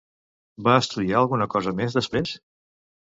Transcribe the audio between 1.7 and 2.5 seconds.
més després?